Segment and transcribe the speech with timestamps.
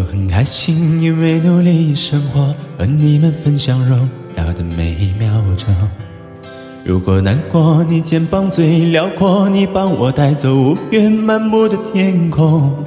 [0.00, 5.68] 我很开心，因为努力生活，和你们分享荣耀的每一秒钟。
[6.86, 12.82] 如果难过，你肩膀最辽阔，你帮我带走乌云满布的天空。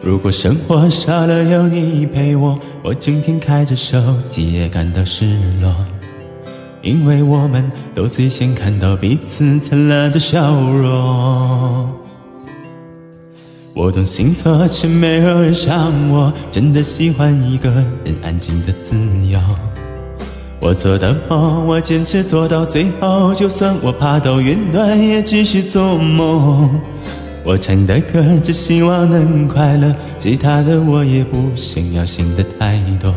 [0.00, 5.74] 如果生活少了有你陪我，我整天开着手机也感到失落。
[6.80, 12.01] 因为我们都最先看到彼此灿烂的笑容。
[13.74, 17.70] 我懂星座，却没有人像我，真的喜欢一个
[18.04, 18.94] 人安静的自
[19.26, 19.40] 由。
[20.60, 26.78] 我做的梦，我坚持做到最后，就算我爬到云端，也继续做梦。
[27.42, 33.12] 我唱的歌，只希望能快乐，其他的我也不想要想的太多。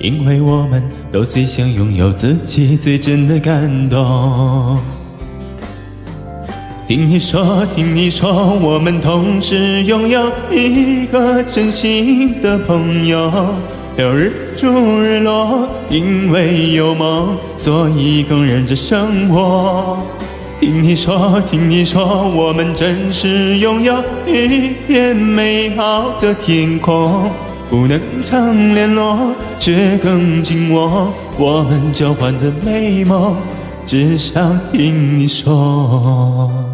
[0.00, 4.78] 因为我们都最想拥有自己最真的感动。
[6.86, 13.32] 听你说，听你说，我们同时拥有一个真心的朋友。
[13.96, 14.68] 有日出
[14.98, 19.96] 日落，因为有梦，所以更认真生活。
[20.60, 23.94] 听你说，听你说，我们真实拥有
[24.26, 27.30] 一片美好的天空，
[27.70, 33.36] 不能常联络，却更紧握我们交换的美梦，
[33.86, 36.73] 只想听你说。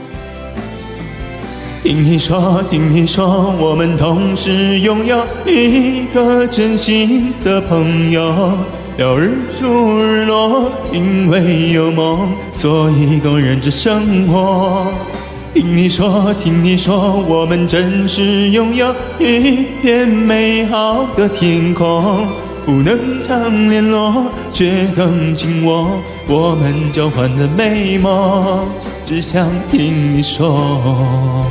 [1.83, 8.53] 听你说，听你说，我们同时拥有一个真心的朋友。
[8.97, 14.85] 聊日出日落，因为有梦，所以更认真生活。
[15.55, 22.27] 听你说，听你说，我们真实拥有一片美好的天空，
[22.65, 25.89] 不能常联络，却更紧握
[26.27, 28.65] 我们交换的美梦，
[29.05, 31.45] 只想听你说。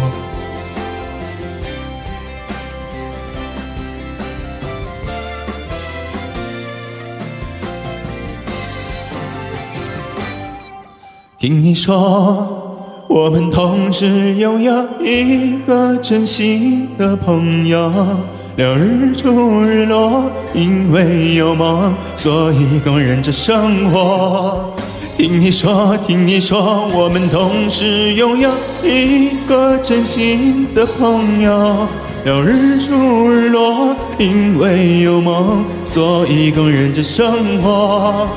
[11.39, 12.77] 听你说，
[13.09, 17.91] 我们同时拥有一个真心的朋友。
[18.61, 24.75] 聊日出日落，因为有梦，所以更认真生活。
[25.17, 28.51] 听你说，听你说，我们同时拥有
[28.85, 31.89] 一个真心的朋友。
[32.27, 38.29] 聊日出日落，因为有梦，所以更认真生活。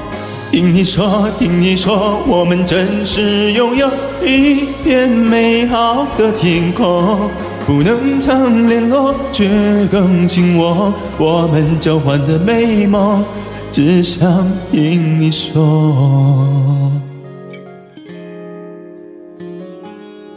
[0.51, 3.89] 听你说，听你说，我们真是拥有
[4.23, 7.29] 一片美好的天空，
[7.65, 13.23] 不能常联络，却更紧握我们交换的美梦，
[13.71, 16.91] 只想听你说，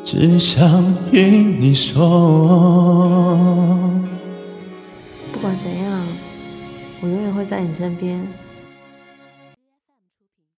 [0.04, 1.98] 只想听你说。
[5.32, 6.06] 不管怎样，
[7.00, 8.20] 我永远会在你身边。